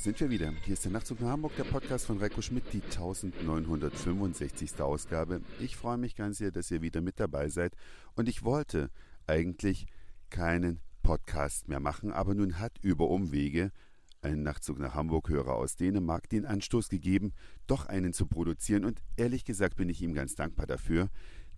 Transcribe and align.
sind 0.00 0.20
wir 0.20 0.28
wieder. 0.30 0.52
Hier 0.64 0.74
ist 0.74 0.84
der 0.84 0.92
Nachtzug 0.92 1.20
nach 1.20 1.30
Hamburg, 1.30 1.56
der 1.56 1.64
Podcast 1.64 2.06
von 2.06 2.18
Reiko 2.18 2.42
Schmidt, 2.42 2.64
die 2.72 2.82
1965. 2.82 4.80
Ausgabe. 4.80 5.40
Ich 5.58 5.76
freue 5.76 5.96
mich 5.96 6.16
ganz 6.16 6.38
sehr, 6.38 6.50
dass 6.50 6.70
ihr 6.70 6.82
wieder 6.82 7.00
mit 7.00 7.18
dabei 7.18 7.48
seid. 7.48 7.74
Und 8.14 8.28
ich 8.28 8.44
wollte 8.44 8.90
eigentlich 9.26 9.86
keinen 10.28 10.80
Podcast 11.02 11.68
mehr 11.68 11.80
machen, 11.80 12.12
aber 12.12 12.34
nun 12.34 12.58
hat 12.58 12.78
über 12.82 13.08
Umwege 13.08 13.72
ein 14.20 14.42
Nachtzug 14.42 14.78
nach 14.80 14.94
Hamburg-Hörer 14.94 15.54
aus 15.54 15.76
Dänemark 15.76 16.28
den 16.28 16.44
Anstoß 16.44 16.88
gegeben, 16.88 17.32
doch 17.66 17.86
einen 17.86 18.12
zu 18.12 18.26
produzieren. 18.26 18.84
Und 18.84 19.00
ehrlich 19.16 19.44
gesagt 19.44 19.76
bin 19.76 19.88
ich 19.88 20.02
ihm 20.02 20.12
ganz 20.12 20.34
dankbar 20.34 20.66
dafür, 20.66 21.08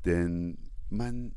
denn 0.05 0.59
man, 0.91 1.33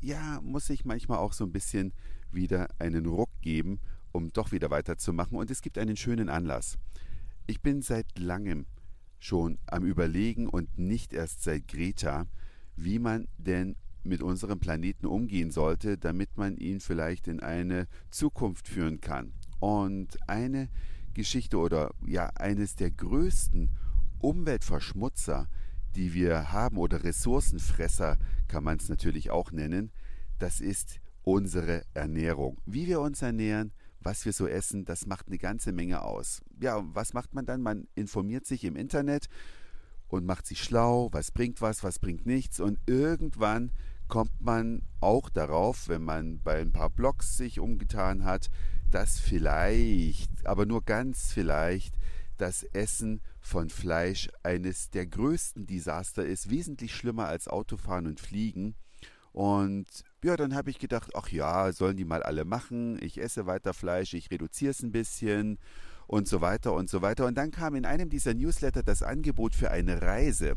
ja, 0.00 0.40
muss 0.42 0.66
sich 0.66 0.84
manchmal 0.84 1.18
auch 1.18 1.34
so 1.34 1.44
ein 1.44 1.52
bisschen 1.52 1.92
wieder 2.32 2.68
einen 2.80 3.06
Ruck 3.06 3.30
geben 3.42 3.78
um 4.12 4.32
doch 4.32 4.52
wieder 4.52 4.70
weiterzumachen. 4.70 5.36
Und 5.36 5.50
es 5.50 5.62
gibt 5.62 5.78
einen 5.78 5.96
schönen 5.96 6.28
Anlass. 6.28 6.78
Ich 7.46 7.60
bin 7.60 7.82
seit 7.82 8.18
langem 8.18 8.66
schon 9.18 9.58
am 9.66 9.84
Überlegen 9.84 10.48
und 10.48 10.78
nicht 10.78 11.12
erst 11.12 11.42
seit 11.42 11.68
Greta, 11.68 12.26
wie 12.76 12.98
man 12.98 13.28
denn 13.38 13.76
mit 14.04 14.22
unserem 14.22 14.58
Planeten 14.58 15.06
umgehen 15.06 15.50
sollte, 15.50 15.96
damit 15.96 16.36
man 16.36 16.56
ihn 16.56 16.80
vielleicht 16.80 17.28
in 17.28 17.40
eine 17.40 17.86
Zukunft 18.10 18.68
führen 18.68 19.00
kann. 19.00 19.32
Und 19.60 20.18
eine 20.28 20.68
Geschichte 21.14 21.58
oder 21.58 21.94
ja 22.04 22.26
eines 22.34 22.74
der 22.74 22.90
größten 22.90 23.70
Umweltverschmutzer, 24.18 25.48
die 25.94 26.14
wir 26.14 26.52
haben 26.52 26.78
oder 26.78 27.04
Ressourcenfresser 27.04 28.18
kann 28.48 28.64
man 28.64 28.78
es 28.78 28.88
natürlich 28.88 29.30
auch 29.30 29.52
nennen, 29.52 29.92
das 30.38 30.60
ist 30.60 31.00
unsere 31.22 31.84
Ernährung. 31.94 32.58
Wie 32.66 32.86
wir 32.88 33.00
uns 33.00 33.22
ernähren, 33.22 33.72
was 34.04 34.24
wir 34.24 34.32
so 34.32 34.46
essen, 34.46 34.84
das 34.84 35.06
macht 35.06 35.28
eine 35.28 35.38
ganze 35.38 35.72
Menge 35.72 36.02
aus. 36.02 36.42
Ja, 36.60 36.82
was 36.94 37.12
macht 37.12 37.34
man 37.34 37.46
dann? 37.46 37.62
Man 37.62 37.88
informiert 37.94 38.46
sich 38.46 38.64
im 38.64 38.76
Internet 38.76 39.26
und 40.08 40.26
macht 40.26 40.46
sich 40.46 40.62
schlau, 40.62 41.08
was 41.12 41.30
bringt 41.30 41.60
was, 41.60 41.82
was 41.82 41.98
bringt 41.98 42.26
nichts 42.26 42.60
und 42.60 42.78
irgendwann 42.86 43.72
kommt 44.08 44.40
man 44.40 44.82
auch 45.00 45.30
darauf, 45.30 45.88
wenn 45.88 46.02
man 46.02 46.40
bei 46.42 46.60
ein 46.60 46.72
paar 46.72 46.90
Blogs 46.90 47.36
sich 47.36 47.60
umgetan 47.60 48.24
hat, 48.24 48.50
dass 48.90 49.18
vielleicht, 49.18 50.46
aber 50.46 50.66
nur 50.66 50.84
ganz 50.84 51.32
vielleicht, 51.32 51.96
das 52.36 52.62
Essen 52.62 53.20
von 53.40 53.70
Fleisch 53.70 54.28
eines 54.42 54.90
der 54.90 55.06
größten 55.06 55.66
Desaster 55.66 56.26
ist, 56.26 56.50
wesentlich 56.50 56.94
schlimmer 56.94 57.26
als 57.26 57.48
Autofahren 57.48 58.06
und 58.06 58.20
Fliegen. 58.20 58.74
Und 59.32 59.86
ja, 60.22 60.36
dann 60.36 60.54
habe 60.54 60.70
ich 60.70 60.78
gedacht, 60.78 61.12
ach 61.14 61.28
ja, 61.28 61.72
sollen 61.72 61.96
die 61.96 62.04
mal 62.04 62.22
alle 62.22 62.44
machen. 62.44 62.98
Ich 63.02 63.20
esse 63.20 63.46
weiter 63.46 63.72
Fleisch, 63.74 64.14
ich 64.14 64.30
reduziere 64.30 64.70
es 64.70 64.82
ein 64.82 64.92
bisschen 64.92 65.58
und 66.06 66.28
so 66.28 66.40
weiter 66.40 66.74
und 66.74 66.90
so 66.90 67.00
weiter. 67.02 67.26
Und 67.26 67.36
dann 67.36 67.50
kam 67.50 67.74
in 67.74 67.86
einem 67.86 68.10
dieser 68.10 68.34
Newsletter 68.34 68.82
das 68.82 69.02
Angebot 69.02 69.54
für 69.54 69.70
eine 69.70 70.02
Reise. 70.02 70.56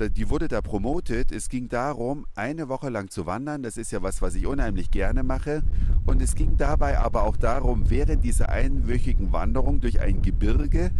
Die 0.00 0.30
wurde 0.30 0.46
da 0.46 0.60
promotet. 0.60 1.32
Es 1.32 1.48
ging 1.48 1.68
darum, 1.68 2.24
eine 2.36 2.68
Woche 2.68 2.88
lang 2.88 3.10
zu 3.10 3.26
wandern. 3.26 3.62
Das 3.62 3.76
ist 3.76 3.90
ja 3.90 4.00
was, 4.00 4.22
was 4.22 4.36
ich 4.36 4.46
unheimlich 4.46 4.92
gerne 4.92 5.24
mache. 5.24 5.62
Und 6.06 6.22
es 6.22 6.36
ging 6.36 6.56
dabei 6.56 6.98
aber 6.98 7.24
auch 7.24 7.36
darum, 7.36 7.90
während 7.90 8.22
dieser 8.24 8.48
einwöchigen 8.48 9.32
Wanderung 9.32 9.80
durch 9.80 10.00
ein 10.00 10.22
Gebirge 10.22 10.92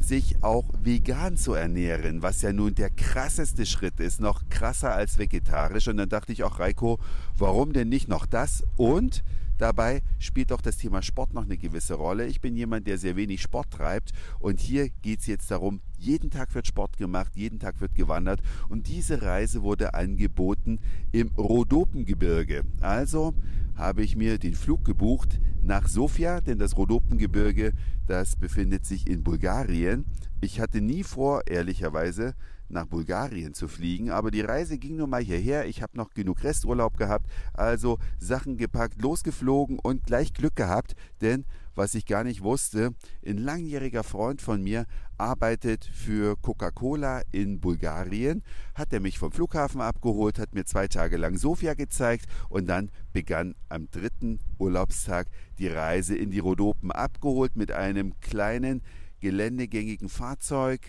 sich 0.00 0.42
auch 0.42 0.64
vegan 0.82 1.36
zu 1.36 1.54
ernähren, 1.54 2.22
was 2.22 2.42
ja 2.42 2.52
nun 2.52 2.74
der 2.74 2.90
krasseste 2.90 3.66
Schritt 3.66 4.00
ist, 4.00 4.20
noch 4.20 4.48
krasser 4.48 4.92
als 4.92 5.18
vegetarisch. 5.18 5.88
Und 5.88 5.98
dann 5.98 6.08
dachte 6.08 6.32
ich 6.32 6.42
auch, 6.42 6.58
Reiko, 6.58 6.98
warum 7.36 7.72
denn 7.72 7.88
nicht 7.88 8.08
noch 8.08 8.26
das? 8.26 8.64
Und 8.76 9.22
Dabei 9.60 10.00
spielt 10.18 10.52
auch 10.52 10.62
das 10.62 10.78
Thema 10.78 11.02
Sport 11.02 11.34
noch 11.34 11.44
eine 11.44 11.58
gewisse 11.58 11.92
Rolle. 11.92 12.24
Ich 12.24 12.40
bin 12.40 12.56
jemand, 12.56 12.86
der 12.86 12.96
sehr 12.96 13.14
wenig 13.14 13.42
Sport 13.42 13.70
treibt 13.70 14.12
und 14.38 14.58
hier 14.58 14.88
geht 14.88 15.20
es 15.20 15.26
jetzt 15.26 15.50
darum, 15.50 15.82
jeden 15.98 16.30
Tag 16.30 16.54
wird 16.54 16.66
Sport 16.66 16.96
gemacht, 16.96 17.36
jeden 17.36 17.58
Tag 17.58 17.78
wird 17.82 17.94
gewandert 17.94 18.40
und 18.70 18.88
diese 18.88 19.20
Reise 19.20 19.60
wurde 19.60 19.92
angeboten 19.92 20.78
im 21.12 21.28
Rhodopengebirge. 21.36 22.62
Also 22.80 23.34
habe 23.76 24.02
ich 24.02 24.16
mir 24.16 24.38
den 24.38 24.54
Flug 24.54 24.82
gebucht 24.82 25.38
nach 25.62 25.88
Sofia, 25.88 26.40
denn 26.40 26.58
das 26.58 26.78
Rhodopengebirge, 26.78 27.74
das 28.10 28.34
befindet 28.34 28.84
sich 28.84 29.08
in 29.08 29.22
Bulgarien. 29.22 30.04
Ich 30.40 30.60
hatte 30.60 30.80
nie 30.80 31.04
vor, 31.04 31.42
ehrlicherweise, 31.46 32.34
nach 32.68 32.86
Bulgarien 32.86 33.54
zu 33.54 33.68
fliegen, 33.68 34.10
aber 34.10 34.32
die 34.32 34.40
Reise 34.40 34.78
ging 34.78 34.96
nun 34.96 35.10
mal 35.10 35.22
hierher. 35.22 35.66
Ich 35.66 35.80
habe 35.80 35.96
noch 35.96 36.10
genug 36.10 36.42
Resturlaub 36.42 36.96
gehabt, 36.96 37.30
also 37.52 37.98
Sachen 38.18 38.56
gepackt, 38.56 39.00
losgeflogen 39.00 39.78
und 39.78 40.04
gleich 40.06 40.32
Glück 40.32 40.56
gehabt, 40.56 40.94
denn 41.20 41.44
was 41.76 41.94
ich 41.94 42.04
gar 42.04 42.24
nicht 42.24 42.42
wusste, 42.42 42.94
ein 43.24 43.38
langjähriger 43.38 44.02
Freund 44.02 44.42
von 44.42 44.62
mir 44.62 44.86
arbeitet 45.18 45.84
für 45.84 46.36
Coca-Cola 46.36 47.22
in 47.30 47.60
Bulgarien, 47.60 48.42
hat 48.74 48.92
er 48.92 49.00
mich 49.00 49.18
vom 49.18 49.32
Flughafen 49.32 49.80
abgeholt, 49.80 50.38
hat 50.38 50.54
mir 50.54 50.64
zwei 50.64 50.88
Tage 50.88 51.16
lang 51.16 51.38
Sofia 51.38 51.74
gezeigt 51.74 52.26
und 52.48 52.66
dann 52.66 52.90
begann 53.12 53.54
am 53.68 53.88
dritten 53.90 54.40
Urlaubstag 54.58 55.28
die 55.58 55.68
Reise 55.68 56.16
in 56.16 56.30
die 56.30 56.38
Rhodopen 56.40 56.90
abgeholt 56.90 57.56
mit 57.56 57.70
einem 58.00 58.18
kleinen 58.20 58.82
geländegängigen 59.20 60.08
Fahrzeug, 60.08 60.80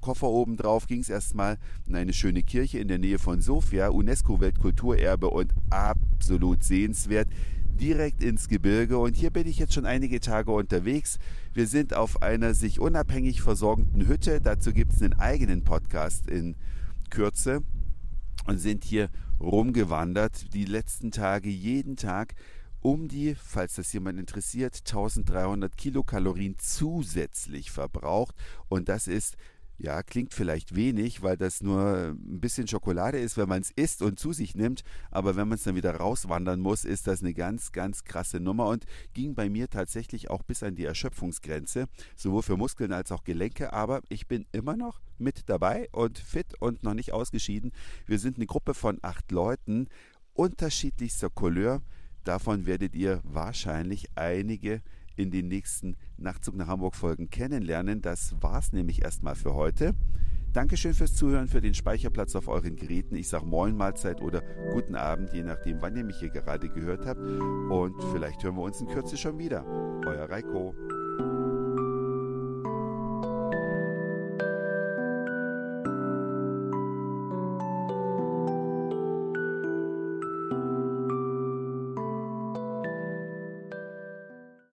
Koffer 0.00 0.28
oben 0.28 0.56
drauf 0.56 0.86
ging 0.86 1.00
es 1.00 1.08
erstmal 1.08 1.58
in 1.86 1.96
eine 1.96 2.12
schöne 2.12 2.42
Kirche 2.42 2.78
in 2.78 2.88
der 2.88 2.98
Nähe 2.98 3.18
von 3.18 3.40
Sofia, 3.40 3.88
UNESCO-Weltkulturerbe 3.88 5.28
und 5.28 5.52
absolut 5.70 6.62
sehenswert, 6.62 7.28
direkt 7.80 8.22
ins 8.22 8.48
Gebirge. 8.48 8.98
Und 8.98 9.16
hier 9.16 9.30
bin 9.30 9.46
ich 9.46 9.58
jetzt 9.58 9.74
schon 9.74 9.86
einige 9.86 10.20
Tage 10.20 10.52
unterwegs. 10.52 11.18
Wir 11.52 11.66
sind 11.66 11.94
auf 11.94 12.22
einer 12.22 12.54
sich 12.54 12.80
unabhängig 12.80 13.42
versorgenden 13.42 14.06
Hütte. 14.06 14.40
Dazu 14.40 14.72
gibt 14.72 14.92
es 14.92 15.02
einen 15.02 15.18
eigenen 15.18 15.64
Podcast 15.64 16.28
in 16.28 16.56
Kürze 17.10 17.62
und 18.46 18.58
sind 18.58 18.84
hier 18.84 19.10
rumgewandert. 19.40 20.54
Die 20.54 20.64
letzten 20.64 21.10
Tage, 21.10 21.48
jeden 21.48 21.96
Tag 21.96 22.34
um 22.80 23.08
die, 23.08 23.34
falls 23.34 23.74
das 23.74 23.92
jemand 23.92 24.18
interessiert, 24.18 24.76
1300 24.86 25.76
Kilokalorien 25.76 26.56
zusätzlich 26.58 27.70
verbraucht. 27.70 28.34
Und 28.68 28.88
das 28.88 29.06
ist 29.06 29.36
ja, 29.80 30.02
klingt 30.02 30.34
vielleicht 30.34 30.74
wenig, 30.74 31.22
weil 31.22 31.36
das 31.36 31.62
nur 31.62 32.08
ein 32.08 32.40
bisschen 32.40 32.66
Schokolade 32.66 33.18
ist, 33.18 33.36
wenn 33.36 33.48
man 33.48 33.60
es 33.60 33.70
isst 33.70 34.02
und 34.02 34.18
zu 34.18 34.32
sich 34.32 34.56
nimmt. 34.56 34.82
Aber 35.12 35.36
wenn 35.36 35.46
man 35.46 35.56
es 35.56 35.62
dann 35.62 35.76
wieder 35.76 35.94
rauswandern 35.94 36.58
muss, 36.58 36.84
ist 36.84 37.06
das 37.06 37.22
eine 37.22 37.32
ganz, 37.32 37.70
ganz 37.70 38.02
krasse 38.02 38.40
Nummer 38.40 38.66
und 38.66 38.86
ging 39.14 39.36
bei 39.36 39.48
mir 39.48 39.70
tatsächlich 39.70 40.30
auch 40.30 40.42
bis 40.42 40.64
an 40.64 40.74
die 40.74 40.84
Erschöpfungsgrenze, 40.84 41.86
sowohl 42.16 42.42
für 42.42 42.56
Muskeln 42.56 42.92
als 42.92 43.12
auch 43.12 43.22
Gelenke. 43.22 43.72
Aber 43.72 44.02
ich 44.08 44.26
bin 44.26 44.46
immer 44.50 44.76
noch 44.76 45.00
mit 45.16 45.48
dabei 45.48 45.88
und 45.92 46.18
fit 46.18 46.60
und 46.60 46.82
noch 46.82 46.94
nicht 46.94 47.12
ausgeschieden. 47.12 47.70
Wir 48.04 48.18
sind 48.18 48.36
eine 48.36 48.46
Gruppe 48.46 48.74
von 48.74 48.98
acht 49.02 49.30
Leuten 49.30 49.88
unterschiedlichster 50.34 51.30
Couleur. 51.30 51.82
Davon 52.24 52.66
werdet 52.66 52.94
ihr 52.94 53.20
wahrscheinlich 53.24 54.06
einige 54.14 54.82
in 55.16 55.30
den 55.30 55.48
nächsten 55.48 55.96
Nachtzug 56.16 56.56
nach 56.56 56.68
Hamburg 56.68 56.94
Folgen 56.94 57.30
kennenlernen. 57.30 58.02
Das 58.02 58.34
war's 58.40 58.72
nämlich 58.72 59.02
erstmal 59.02 59.34
für 59.34 59.54
heute. 59.54 59.94
Dankeschön 60.52 60.94
fürs 60.94 61.14
Zuhören, 61.14 61.46
für 61.46 61.60
den 61.60 61.74
Speicherplatz 61.74 62.34
auf 62.34 62.48
euren 62.48 62.76
Geräten. 62.76 63.16
Ich 63.16 63.28
sage 63.28 63.44
Moin 63.44 63.76
Mahlzeit 63.76 64.22
oder 64.22 64.42
guten 64.72 64.94
Abend, 64.96 65.32
je 65.32 65.42
nachdem, 65.42 65.82
wann 65.82 65.96
ihr 65.96 66.04
mich 66.04 66.18
hier 66.18 66.30
gerade 66.30 66.68
gehört 66.68 67.06
habt. 67.06 67.20
Und 67.20 67.94
vielleicht 68.12 68.42
hören 68.42 68.56
wir 68.56 68.62
uns 68.62 68.80
in 68.80 68.88
Kürze 68.88 69.16
schon 69.16 69.38
wieder. 69.38 69.64
Euer 70.06 70.28
Reiko. 70.28 70.74